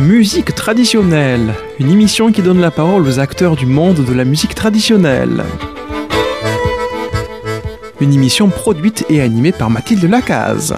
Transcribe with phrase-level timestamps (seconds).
[0.00, 4.54] Musique traditionnelle, une émission qui donne la parole aux acteurs du monde de la musique
[4.54, 5.44] traditionnelle.
[8.00, 10.74] Une émission produite et animée par Mathilde Lacaze.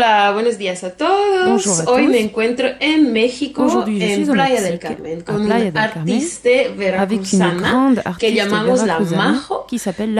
[0.00, 1.84] Hola, buenos días a todos.
[1.86, 8.82] Hoy me encuentro en México, en Playa del Carmen, con un artista veracruzana que llamamos
[8.84, 9.66] la Majo,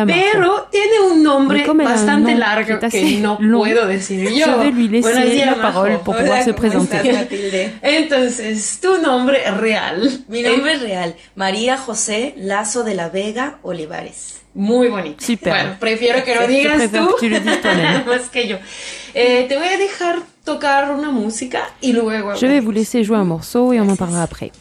[0.06, 4.59] pero tiene un nombre bastante largo que no puedo decir yo.
[4.59, 5.87] Buenos días, Majo.
[7.80, 10.24] Entonces, tu nombre real.
[10.28, 14.40] Mi nombre es real, María José Lazo de la Vega Olivares.
[14.52, 15.24] Muy bonito.
[15.24, 15.52] Super.
[15.52, 17.16] Bueno, prefiero que lo digas tú
[18.06, 18.59] más que yo.
[19.15, 22.34] Eh, te voy a dejar tocar una música y luego.
[22.34, 24.52] Je vais vous laisser jouer un morceau et on en parlera après.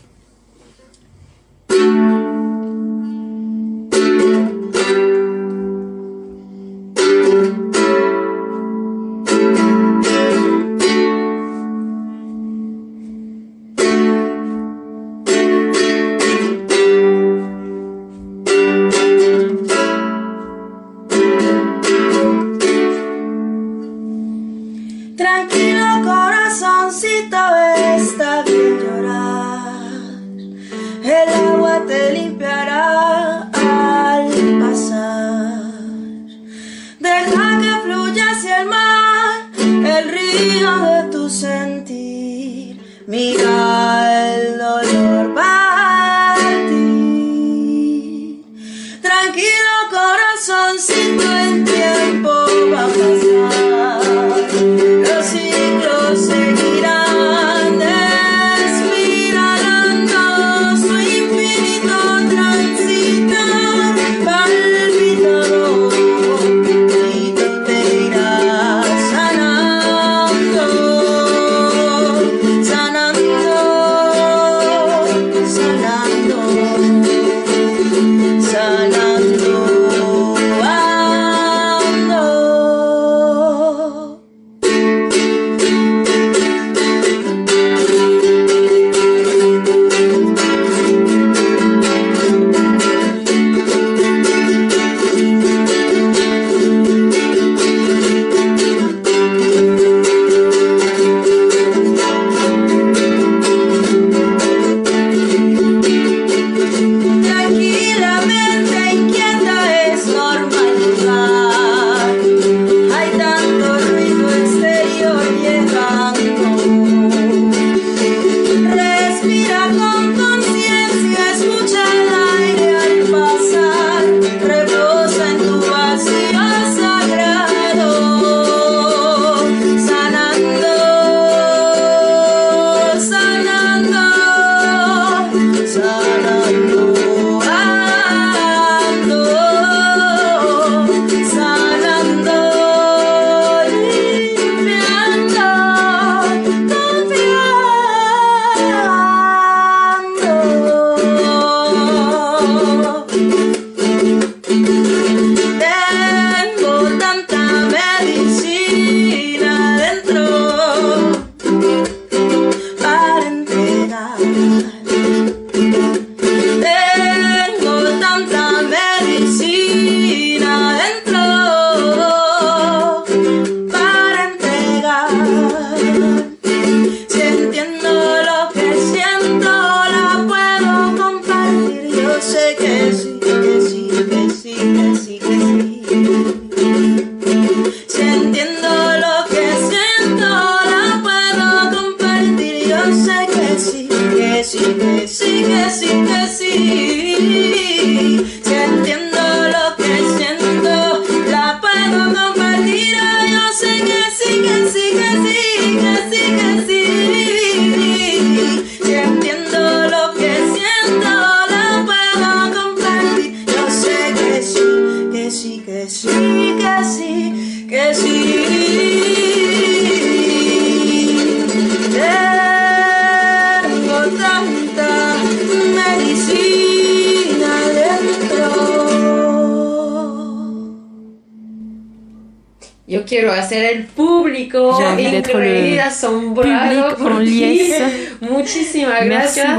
[233.09, 237.73] Quiero hacer el público increíble, asombrado por ti.
[238.21, 239.57] Muchísimas gracias.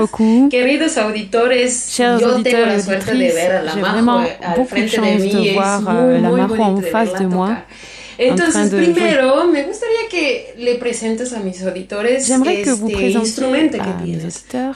[0.50, 5.48] Queridos auditores, yo tengo la suerte de ver a la Majo al frente de mí.
[5.48, 7.66] Es muy, muy bonito de verla tocar.
[8.20, 13.48] Entonces, primero, me gustaría que le presentes a mis auditores J'aimerais que vous présentiez à
[13.48, 14.74] mes auditeurs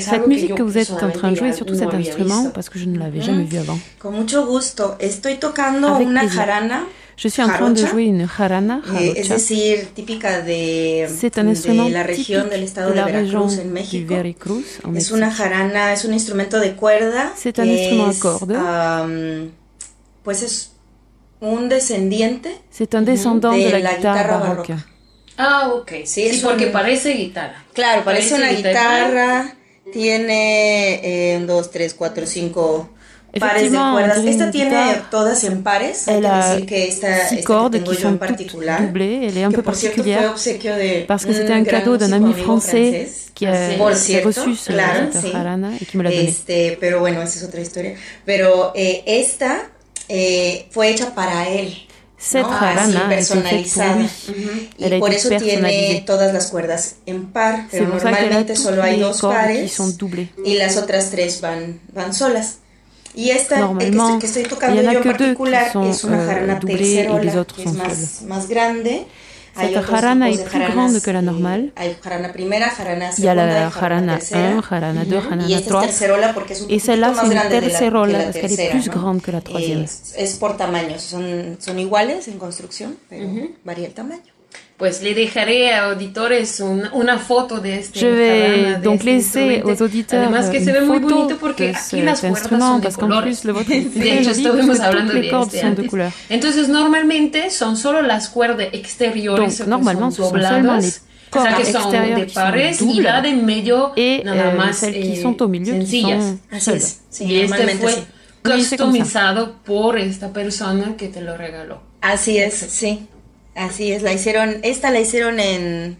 [0.00, 2.86] cette musique que vous êtes en train de jouer, surtout cet instrument, parce que je
[2.86, 3.78] ne l'avais jamais vu avant.
[3.98, 4.96] Con mucho gusto.
[4.98, 6.86] Estoy tocando una jarana.
[7.14, 12.02] Je suis en train de jouer une jarana, eh, es decir, típica de, de la
[12.02, 14.14] región del estado de, la de Veracruz en México.
[14.14, 17.32] Veracruz, en es una jarana, es un instrumento de cuerda.
[17.36, 18.56] C'est un instrument à cordes.
[18.56, 19.50] Um,
[20.24, 20.71] pues es
[21.42, 24.38] un descendiente C'est un descendant de, de la, la guitarra.
[24.38, 24.86] Barroca.
[25.36, 25.90] Ah, ok.
[26.04, 26.72] Sí, sí porque un...
[26.72, 27.64] parece guitarra.
[27.74, 29.06] Claro, parece, parece una guitarra.
[29.08, 29.56] guitarra.
[29.92, 32.88] Tiene eh, un, dos, tres, cuatro, cinco
[33.40, 34.24] pares de cuerdas.
[34.24, 36.06] Esta tiene todas en pares.
[36.06, 39.26] Hay que decir que esta, six cordes esta que sont en particular, doublées.
[39.26, 43.46] Elle est un peu particulière de parce que c'était un cadeau d'un ami français qui
[43.46, 45.32] a, Por cierto, reçu ce, claro, sí.
[45.80, 46.28] et qui me l'a donné.
[46.28, 47.94] Este, pero bueno, esa es otra historia.
[48.24, 49.62] Pero eh, esta
[50.14, 51.74] eh, fue hecha para él.
[52.34, 52.48] ¿no?
[52.50, 54.06] Así, personalizada.
[54.76, 59.80] Y por eso tiene todas las cuerdas en par, pero normalmente solo hay dos pares
[60.44, 62.58] y las otras tres van, van solas.
[63.14, 68.22] Y esta que, estoy, tocando yo en particular es una jarana tercerola, que es más,
[68.22, 69.06] más grande.
[69.54, 71.72] Cette harana est plus grande que la normale.
[73.18, 75.88] Il y a la harana 1, harana 2, harana 3.
[75.88, 79.84] Celle-là, c'est une tercerola parce qu'elle grande que la troisième.
[80.16, 80.98] Es por tamaño.
[80.98, 83.26] son, son iguales en construcción, pero
[83.64, 84.31] varía el tamaño.
[84.76, 89.04] Pues le dejaré a auditores una, una foto de este Je vais de donc este
[89.04, 92.30] laisser aux auditeurs Además que une se ve muy bonito porque de aquí las cet
[92.30, 95.22] cuerdas instrument son de parce qu'en plus le vôtre est De hecho, estuvimos hablando les
[95.22, 96.12] de cordes este sont de couleur.
[96.28, 101.02] Entonces normalmente son solo las cuerdas exteriores Donc que normalement ce son dobladas, les
[101.34, 104.76] o sea que son de qui pares y la de medio et nada euh, más
[104.78, 106.36] celles qui eh, sont au milieu qui sencillas.
[106.58, 106.96] sont Así.
[107.10, 108.02] Sí, este normalmente fue sí.
[108.42, 111.80] Customizado por esta persona que te lo regaló.
[112.00, 113.06] Así es, sí.
[113.54, 115.98] Así es, la hicieron, esta la hicieron en,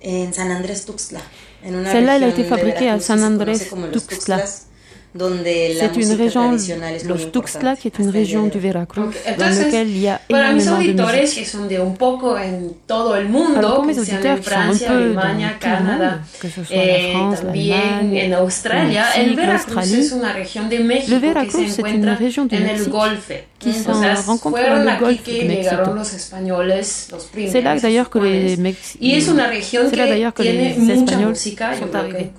[0.00, 1.20] en San Andrés Tuxtla,
[1.64, 3.90] en una Celle-là, elle a été de fabriquée à San Andrés Tuxtla.
[4.38, 4.66] Tuxtlas,
[5.14, 8.46] donde la C'est une música région, tradicional es muy los Tuxtla, qui est une région
[8.48, 8.58] du.
[8.58, 11.44] Veracruz, dans lequel il y a para mis énormément de auditores musique.
[11.44, 14.38] que son de un poco en todo el mundo, Alors pour mes que sean auditeurs
[14.38, 16.76] en qui sont un Francia, peu Alemania, dans tout le Canadá, monde, que ce soit
[16.76, 20.00] la France, también l'Allemagne, en Australia, le el Mexique, Veracruz l'Australie.
[20.06, 22.64] es una región de México Le Veracruz, se c'est une encuentra région du en el
[22.66, 23.32] Mexique Golfe.
[23.64, 25.70] Qui o se sea, rencontre fueron dans le aquí golfe que de Mexico.
[25.70, 28.58] llegaron los españoles, los primeros C'est là d'ailleurs que les españoles.
[28.60, 31.94] Mex- Y es una región c'est là que d'ailleurs que tiene les mucha Espagnols sont
[31.94, 32.30] arrivés.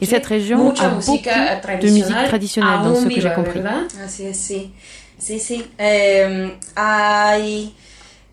[0.00, 1.12] Et cette région a beaucoup
[1.82, 3.60] de musique traditionnelle dans ce que j'ai compris.
[3.60, 3.82] ¿verdad?
[4.04, 4.72] Así es, sí.
[5.18, 5.64] Sí, sí.
[5.78, 7.74] Eh, hay,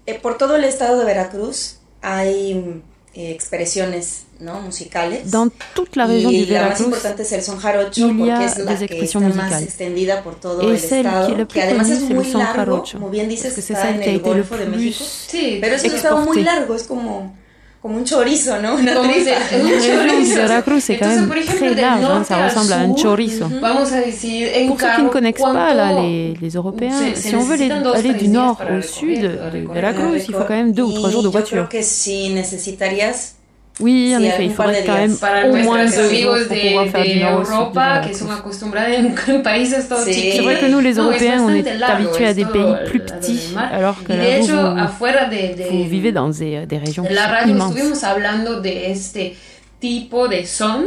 [0.05, 2.81] eh, por todo el estado de Veracruz hay
[3.15, 4.62] expresiones ¿no?
[4.62, 5.30] musicales.
[5.31, 8.57] Dans toute la région y du la más importante es el son jarocho porque es
[8.57, 9.68] la que está expressions más musicales.
[9.68, 12.98] extendida por todo el estado, que plus además es muy largo, jarocho.
[12.98, 15.06] como bien dices, que está en el Golfo de México.
[15.27, 17.36] Sí, Pero es un estado muy largo, es como,
[17.83, 18.75] como un chorizo, ¿no?
[18.75, 19.31] Una tripa.
[19.50, 20.35] se- un chorizo.
[20.35, 23.45] Veracruz, c'est quand Entonces, même por ejemplo, très large, hein, ça ressemble à un chorizo.
[23.62, 26.97] Vamos a decir, en Pour ceux qui ne connaissent pas ¿cuánto là, les, les Européens,
[27.13, 30.24] se- se si on veut les- aller tres du días nord au sud de Veracruz,
[30.30, 31.68] il faut quand même deux ou trois jours de voiture.
[31.68, 33.35] creo que si necesitarías
[33.79, 36.61] Oui, en Sí, effet, il faudrait quand même Para au moins deux jours pour de,
[36.67, 40.13] pouvoir faire de du nord Europa que acostumbrados en, en países todos Sí.
[40.13, 40.35] chiquitos.
[40.37, 44.03] C'est vrai que nous, les Européens, on est habitués à des pays plus petits, alors
[44.03, 47.07] que là, vous, hecho, vous- afuera de, de vous vivez dans des, des régions de
[47.07, 47.71] qui la radio immenses.
[47.75, 49.33] estuvimos hablando de este
[49.79, 50.86] tipo de son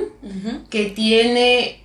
[0.70, 1.80] que tiene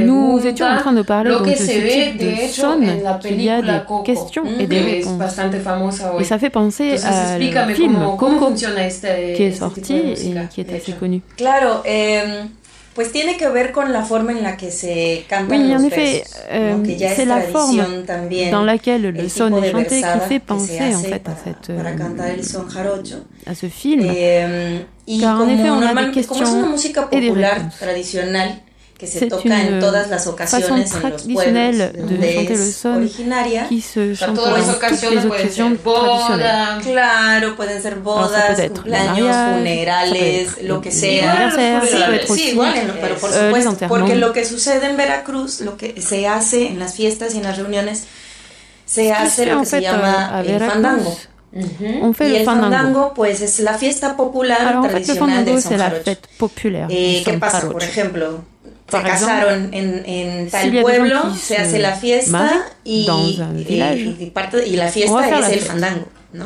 [0.00, 3.02] Nous étions en train de parler donc de ce type de de hecho son, en
[3.04, 6.00] la qu'il y a des Coco questions et des es réponses.
[6.18, 10.60] Et ça fait penser à le film Coco, funciona este, qui est sorti et qui
[10.62, 11.20] est assez connu.
[11.36, 12.20] Claro, eh,
[12.96, 15.86] pues tiene que ver con la forma en la que se cantan Oui, los en
[15.86, 18.50] effet, euh, c'est es la forme también.
[18.50, 22.28] dans laquelle le son est chanté qui fait penser en fait à, cette, euh, cantar
[22.28, 23.16] el son jarocho.
[23.46, 24.00] à ce film.
[24.10, 26.74] Eh, y Car en effet, on a des questions
[27.12, 27.74] et des réponses.
[29.04, 33.08] C'est une façon très traditionnelle de chanter le son
[33.68, 35.76] qui se chante pour toutes les occasions.
[36.82, 41.52] Claro, pueden ser bodas, cumpleaños, funerales, lo que sea.
[42.26, 43.88] Sí, bueno, pero por euh, supuesto.
[43.88, 47.44] Porque lo que sucede en Veracruz, lo que se hace en las fiestas y en
[47.44, 48.04] las reuniones,
[48.86, 51.16] se hace lo que se llama el fandango.
[52.02, 53.12] On fait fandango.
[53.14, 55.62] pues es la fiesta popular Alors, tradicional en
[56.02, 56.18] fait,
[56.64, 58.44] le eh, ¿Qué pasa, por ejemplo?
[58.88, 64.30] Se casaron en, en tal y des pueblo, se hace la fiesta y, y- y
[64.30, 66.44] parte, y la fiesta es la el fandango, ¿no?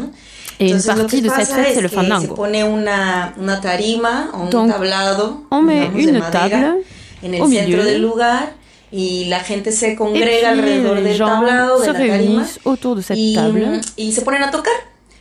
[0.60, 2.26] Une Entonces, lo que de cette pasa fête, es c'est le que fandango.
[2.28, 6.76] Se pone una, una tarima o un Donc, tablado on met digamos, de une madera
[7.22, 7.82] en el centro milieu.
[7.84, 8.52] del lugar
[8.92, 14.12] y la gente se congrega alrededor del tablado de la tarima de cette table y
[14.12, 14.74] se ponen a tocar.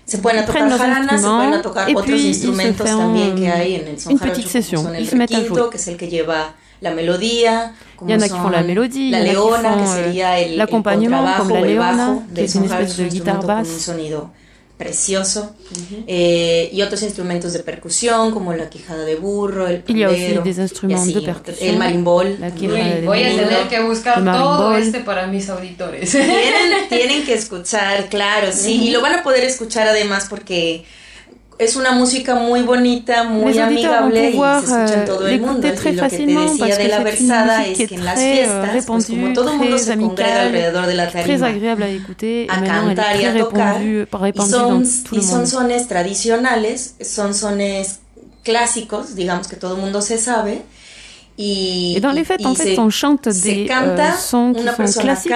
[0.05, 4.17] Se pueden tocar jaranas, se pueden tocar otros instrumentos también que hay en el son
[4.17, 8.23] jarocho, son el requinto, que es el que lleva la melodía, como Il y en
[8.23, 12.41] a qui font la mélodie, la leona, que sería el, l'accompagnement, comme la leona, qui
[12.41, 13.69] est une espèce de guitare basse.
[13.73, 14.31] Un sonido
[14.79, 15.53] precioso,
[16.07, 20.41] eh, y otros instrumentos de percusión como la quijada de burro, el pandero,
[21.59, 22.37] el marimbol.
[23.03, 26.09] voy a tener que buscar todo este para mis auditores.
[26.11, 30.85] Tienen, tienen que escuchar, claro, sí, y lo van a poder escuchar además porque
[31.59, 35.67] es una música muy bonita, muy amigable y se escucha en todo el mundo.
[35.67, 39.33] Y lo que te decía de la versada es que en las fiestas, pues como
[39.33, 44.07] todo el mundo se congrega alrededor de la tarima a cantar y a tocar, y
[44.41, 47.99] son, y son sones tradicionales, son sones
[48.43, 50.63] clásicos, digamos que todo el mundo se sabe,
[51.39, 54.99] y, et dans les fêtes, en fait, on chante des canta, euh, sons qui sont
[54.99, 55.31] classiques,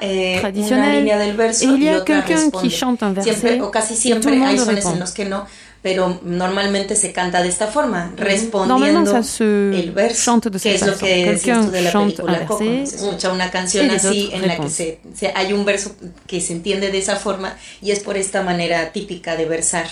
[0.00, 4.34] eh, traditionnels, et il y a quelqu'un qui chante un verset, siempre, o casi siempre
[4.98, 5.44] los que no,
[5.82, 12.46] pero normalmente se canta de esta forma, respondiendo el verso, decías tú de la película.
[12.46, 15.94] Coco, se escucha una canción así en la que se, se, hay un verso
[16.26, 19.86] que se entiende de esa forma y es por esta manera típica de versar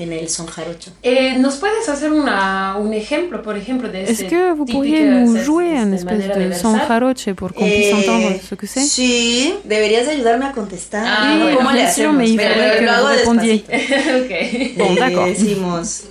[0.00, 0.90] en el son jarocho.
[1.02, 5.04] Eh, ¿Nos puedes hacer una, un ejemplo, por ejemplo, de este Est-ce que vous pourriez
[5.04, 8.66] nous jouer un espèce de, de son jaroche pour qu'on puisse eh, entendre ce que
[8.66, 11.04] c'est Sí, deberías ayudarme a contestar.
[11.06, 12.16] Ah, oui, ¿Cómo le hacemos?
[12.16, 13.64] mais il faudrait que vous répondiez.
[14.24, 14.74] okay.
[14.76, 15.26] Bon, d'accord.
[15.26, 16.04] Decimos...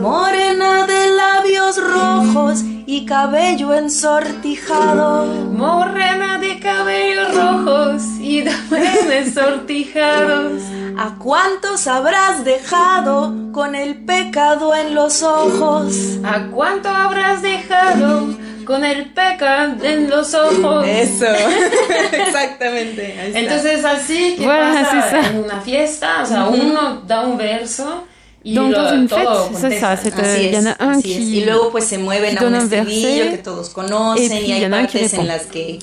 [0.00, 5.26] Morena de labios rojos y cabello ensortijado.
[5.52, 10.62] Morena de cabellos rojos y cabello ensortijados.
[11.00, 15.94] ¿A cuántos habrás dejado con el pecado en los ojos?
[16.24, 20.84] ¿A cuánto habrás dejado con el pecado en los ojos?
[20.88, 21.26] Eso,
[22.12, 23.14] exactamente.
[23.32, 28.04] Entonces así que pasa en una fiesta, o sea, uno da un verso
[28.42, 29.96] y Donc, dans une fête, c'est ça.
[30.40, 31.38] Il y en a un qui.
[31.38, 35.28] Y luego, pues, se mueven a un estribillo que todos conocen y, hay partes en
[35.28, 35.78] las que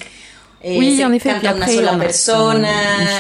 [0.68, 2.70] Eh, oui, en effet, canta una sola persona,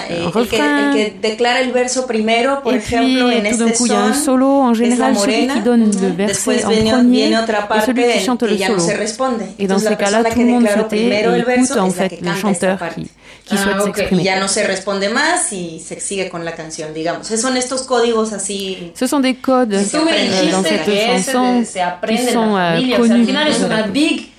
[0.09, 3.85] eh, el, que, el, que, declara el verso primero, por ejemplo, puis, en este coup,
[3.85, 6.91] son, un solo, en général, es la morena, celui qui donne le verset en viene,
[6.91, 8.77] premier, viene otra parte celui qui chante le solo.
[8.77, 9.41] No se responde.
[9.59, 12.79] Et dans ces cas-là, tout le monde se tait et écoute en fait le chanteur
[12.95, 13.09] qui, qui
[13.51, 13.93] ah, souhaite okay.
[13.93, 14.21] s'exprimer.
[14.23, 17.27] Y ya no se responde más y se sigue con la canción, digamos.
[17.27, 18.91] Son estos códigos así.
[18.95, 21.63] Ce sont des codes euh, dans cette chanson
[22.07, 23.13] qui sont euh, connus.
[23.13, 24.31] Al final es una big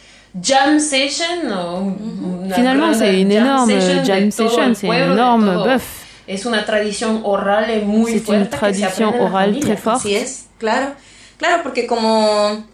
[0.42, 1.92] jam session o
[2.54, 3.72] Finalement, c'est une énorme
[4.04, 6.04] jam session, c'est un énorme bœuf.
[6.28, 10.00] Es una tradición oral muy C'est une tradition orale très forte.
[10.00, 10.92] Así es, claro.
[11.38, 12.64] Claro, porque como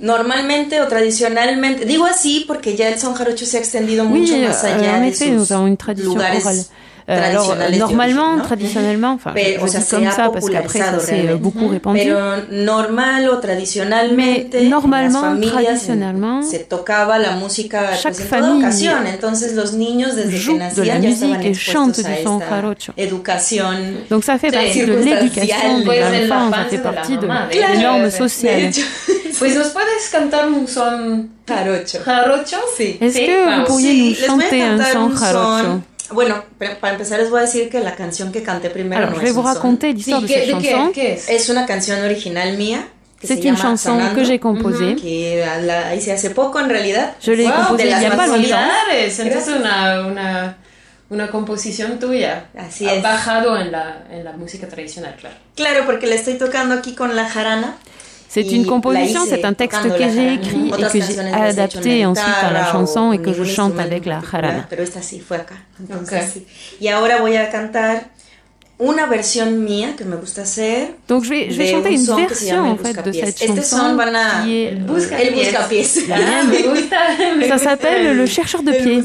[0.00, 4.46] normalmente o tradicionalmente, digo así porque ya el son jarocho se ha extendido mucho oui,
[4.46, 6.64] más allá en de effet, sus nous avons une tradition lugares orale.
[7.10, 8.42] Euh, alors, normalement, ¿no?
[8.42, 12.00] traditionnellement, enfin, Pero, je, je dis comme ça parce qu'après ça s'est beaucoup répandu.
[12.00, 12.18] Pero
[12.50, 18.90] normal o tradicionalmente, Mais normalement, traditionnellement, se tocaba la música chaque pues, famille.
[19.14, 22.92] Entonces los niños desde que nacían de la musique et chante du son jarocho.
[24.10, 28.70] Donc ça fait partie de l'éducation des enfants, ça fait partie de la norme sociale.
[29.38, 31.98] Pues nos puedes cantar un son jarocho?
[32.04, 32.56] Jarocho?
[32.76, 32.98] Sí.
[33.00, 35.80] Est-ce que vous pourriez nous chanter un son jarocho?
[36.10, 39.16] Bueno, para empezar les voy a decir que la canción que canté primero Alors, no
[39.16, 40.92] je vais es vous un raconter l'histoire sí, de cette chanson.
[40.92, 41.28] ¿qué, qué es?
[41.28, 42.88] es una canción original mía.
[43.22, 44.94] C'est une chanson Sonando, que j'ai composée.
[44.94, 47.16] Que la hice hace poco en realidad.
[47.20, 48.70] Je l'ai wow, composée il n'y a pas longtemps.
[49.18, 50.56] Entonces una, una,
[51.10, 52.46] una composición tuya.
[52.56, 53.02] Así es.
[53.02, 55.34] bajado en la, en la música tradicional, claro.
[55.56, 57.76] Claro, porque la estoy tocando aquí con la jarana.
[58.28, 62.52] C'est une composition, c'est un texte que j'ai écrit et que j'ai adapté ensuite à
[62.52, 64.66] la chanson et que je chante avec la jarana.
[71.08, 73.98] Donc je vais, je vais chanter une version en fait de cette chanson
[74.44, 74.78] qui est el
[75.34, 75.84] buscapiés.
[77.48, 79.02] Ça s'appelle le chercheur de pieds.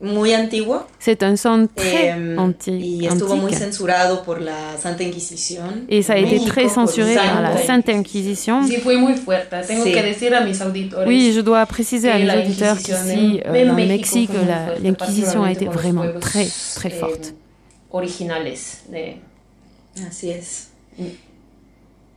[0.00, 0.86] Eh, muy antiguo.
[0.98, 2.84] C'est un son très eh, antique.
[2.84, 5.86] Y estuvo muy censurado por la Santa Inquisición.
[5.88, 8.66] Et ça a été très censuré par la Sainte Inquisition.
[8.66, 9.56] Sí, fue muy fuerte.
[9.66, 9.92] Tengo sí.
[9.92, 11.08] que decir a mis auditores.
[11.08, 14.30] Oui, je dois préciser à mes auditeurs qu'ici, euh, dans le Mexique,
[14.82, 17.32] l'Inquisition a été vraiment très, très forte.
[17.32, 17.34] Eh,
[17.90, 18.82] originales.
[18.88, 19.16] De...
[20.06, 20.68] Así es.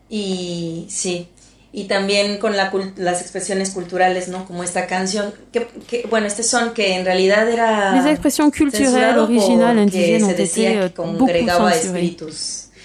[0.10, 1.28] Y sí.
[1.74, 4.46] Y también con la, las expresiones culturales, ¿no?
[4.46, 7.96] Como esta canción, que, que, bueno, este son que en realidad era...
[7.96, 12.18] Les expressions culturelles originales indigènes ont été beaucoup censurées.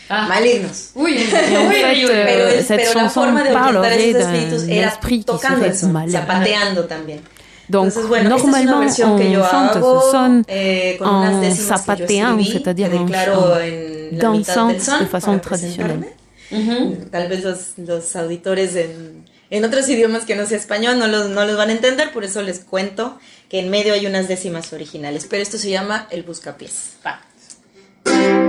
[0.09, 0.27] ah.
[0.29, 0.91] malignos.
[0.95, 6.13] Uy, pero, cette chanson parlerait d'un esprit qui serait malin.
[6.13, 7.21] Zapateando también.
[7.69, 14.69] Donc, Entonces, bueno, normalement, on chante ce son eh, en zapateant, c'est-à-dire en, en dansant
[14.69, 16.05] de façon traditionnelle.
[16.51, 17.11] Uh -huh.
[17.11, 21.29] Tal vez los, los auditores en, en, otros idiomas que no sea español no los,
[21.31, 24.73] no los van a entender, por eso les cuento que en medio hay unas décimas
[24.73, 25.27] originales.
[25.29, 26.95] Pero esto se llama el buscapiés.
[27.05, 28.46] Va.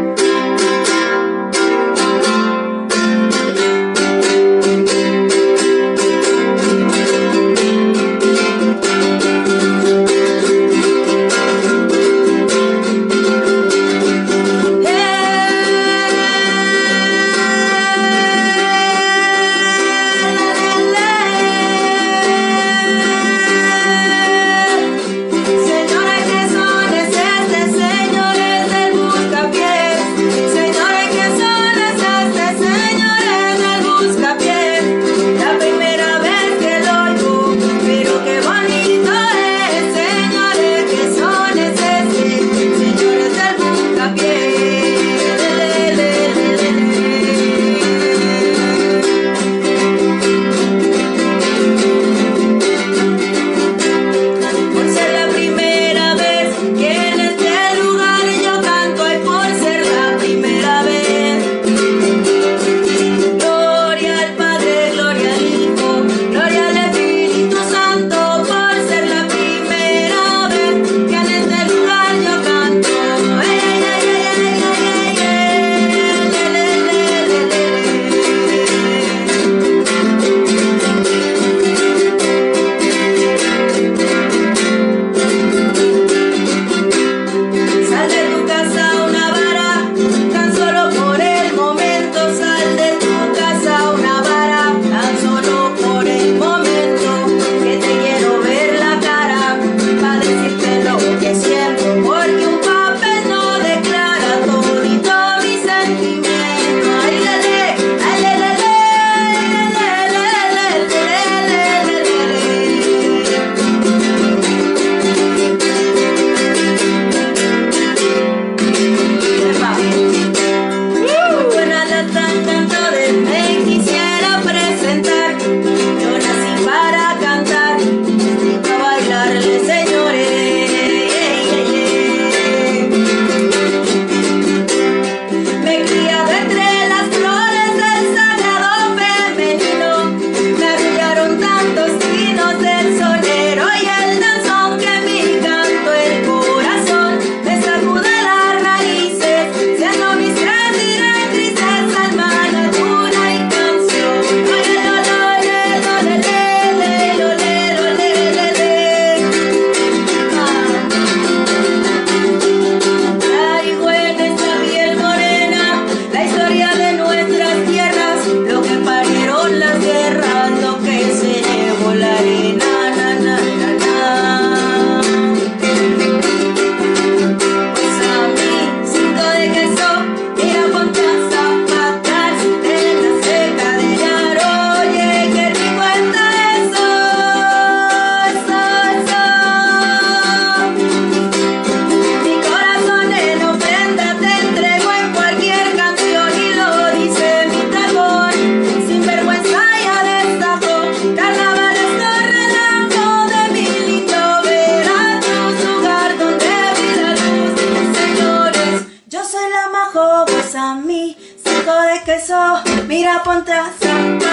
[212.07, 214.26] queso, mira, ponte a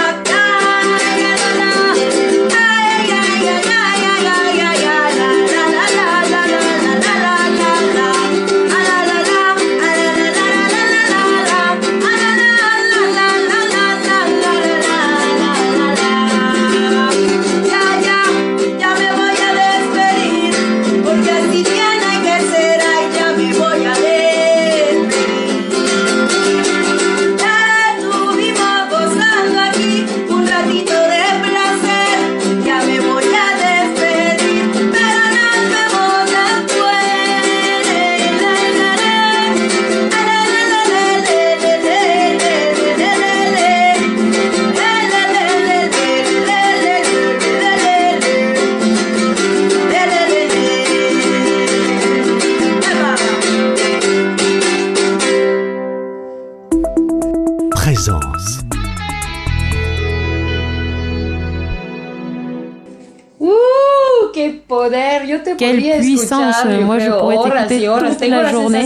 [65.56, 68.84] Quelle puissance Moi, je pourrais t'écouter toute la journée.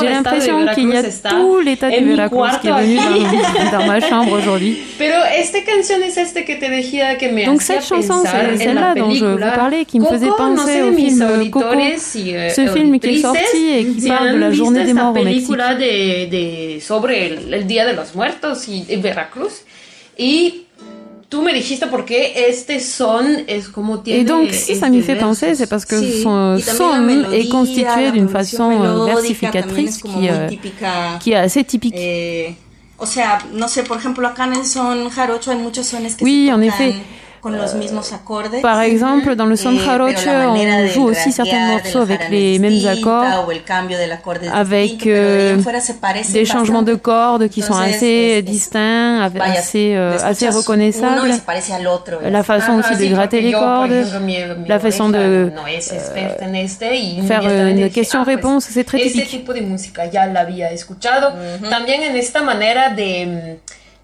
[0.00, 4.00] J'ai l'impression qu'il y a tout l'état de Veracruz qui est venu dans, dans ma
[4.00, 4.78] chambre aujourd'hui.
[7.46, 11.50] Donc cette chanson, c'est celle-là dont je vous parlais, qui me faisait penser au film
[11.50, 15.10] Coco, eh, ce film qui est sorti et qui parle de la journée des morts
[15.10, 15.50] au Mexique.
[15.54, 19.64] De, sobre el, Día de los Muertos y Veracruz.
[20.18, 20.63] Y
[21.34, 25.02] tú me dijiste por qué este son es como tiene Et donc, si ça m'y
[25.02, 30.48] fait penser, c'est parce que sí, son son est constitué d'une façon versificatrice qui, euh,
[31.20, 31.94] qui est assez typique.
[31.96, 32.54] Eh,
[32.98, 36.24] o sea, no sé, por ejemplo, acá en el son jarocho hay muchos sones que
[36.24, 36.94] oui, se en effet.
[38.62, 43.48] Par exemple, dans le son jarocho, on joue aussi certains morceaux avec les mêmes accords,
[44.52, 45.56] avec euh,
[46.32, 51.30] des changements de cordes qui sont assez distincts, assez, euh, assez reconnaissables.
[52.30, 54.04] La façon aussi de gratter les cordes,
[54.66, 55.50] la façon de euh,
[57.26, 59.44] faire une question-réponse, c'est très typique.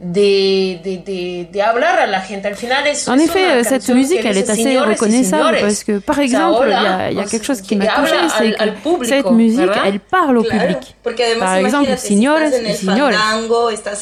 [0.01, 2.49] De, de, de, de, hablar a la gente.
[2.49, 6.67] Al final es, en effet, cette musique, elle est assez reconnaissable parce que, par exemple,
[6.67, 9.83] il y, a, y a quelque chose qui m'a touché, c'est que cette musique, ¿verdad?
[9.87, 10.97] elle parle au public.
[11.39, 11.93] Par exemple, y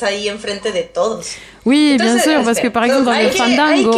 [0.09, 1.37] ahí enfrente de todos.
[1.65, 3.93] Oui, bien sûr, parce que par exemple dans le fandango,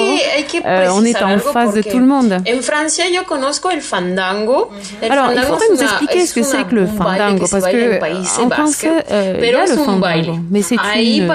[0.66, 2.32] euh, on est en face de tout le monde.
[2.32, 4.70] En Francia, yo conozco el fandango.
[5.00, 8.42] El Alors, fandango il faudrait nous expliquer ce que c'est que le fandango, parce que
[8.42, 11.28] en français, euh, il y a le fandango, mais c'est une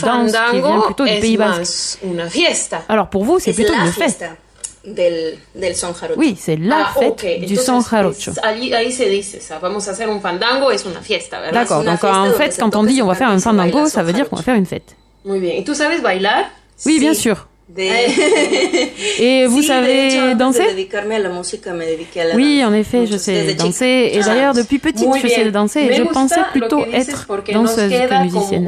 [0.00, 1.98] danse qui vient plutôt du Pays Basque.
[2.88, 4.24] Alors pour vous, c'est plutôt une fête.
[4.82, 6.18] Del, del son jarocho.
[6.18, 7.38] Oui, c'est la ah, fête okay.
[7.40, 8.32] du son jarocho.
[8.42, 9.58] Ahí, ahí se dice ça.
[9.58, 11.52] Vamos a hacer un fandango, es una fiesta, ¿verdad?
[11.60, 14.26] D'accord, donc en fait, quand on dit on va faire un fandango, ça veut dire
[14.30, 14.96] qu'on va faire une fête.
[15.26, 15.62] Muy bien.
[16.86, 17.46] Oui, bien sûr.
[19.20, 20.62] Et vous savez danser
[22.36, 24.10] Oui, en effet, je sais danser.
[24.12, 25.80] Et d'ailleurs, depuis petite, je sais danser.
[25.80, 28.66] Et je pensais plutôt être danseuse que musicienne.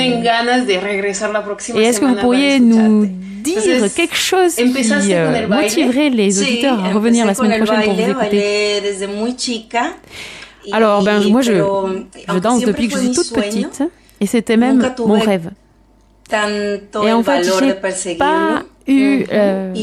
[1.82, 7.26] est-ce que vous pourriez nous dire quelque chose qui euh, motiverait les auditeurs à revenir
[7.26, 8.82] la semaine prochaine pour vous écouter.
[10.72, 13.82] Alors, ben, moi, je, je danse depuis que je suis toute petite
[14.20, 15.50] et c'était même mon rêve.
[16.30, 17.48] Et en fait,
[18.04, 19.74] j'ai pas eu euh,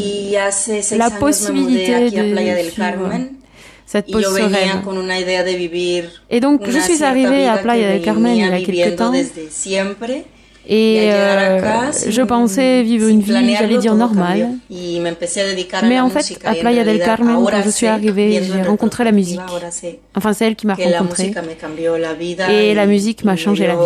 [0.91, 3.11] la possibilité de suivre
[3.85, 4.25] cette pause.
[6.29, 9.13] Et donc, je suis arrivée à Playa del Carmen il y a quelques temps.
[10.67, 14.49] Et euh, je pensais vivre une vie, j'allais dire normale.
[15.83, 19.39] Mais en fait, à Playa del Carmen, quand je suis arrivée, j'ai rencontré la musique.
[20.15, 21.33] Enfin, c'est elle qui m'a rencontrée.
[22.49, 23.85] Et la musique m'a changé la vie.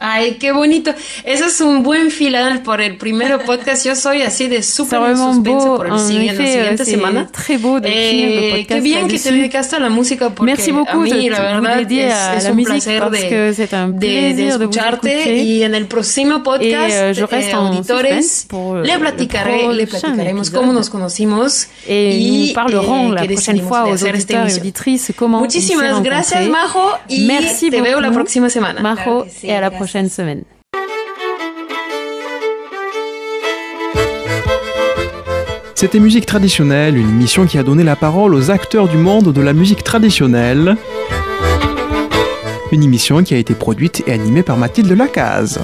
[0.00, 0.94] Ay, qué bonito.
[1.24, 3.84] Eso es un buen final por el primer podcast.
[3.84, 7.28] Yo soy así de súper en suspense por el siguiente, la siguiente semana.
[7.32, 11.02] Très beau de eh, qué bien que te dedicaste a la música porque Merci beaucoup,
[11.02, 13.54] a mí, la verdad, es, es un placer de,
[13.92, 18.46] de, de, escucharte y en el próximo podcast, et, je reste eh, auditores,
[18.84, 24.04] le platicaré, le platicaremos cómo nos conocimos et y parlerons eh, la prochaine fois aux
[24.04, 28.80] auditeurs et auditrices comment Muchísimas gracias, Majo, y Merci te veo la próxima semana.
[28.80, 29.87] Majo, et à la prochaine
[35.74, 39.40] C'était Musique traditionnelle, une émission qui a donné la parole aux acteurs du monde de
[39.40, 40.76] la musique traditionnelle.
[42.72, 45.60] Une émission qui a été produite et animée par Mathilde Lacaze.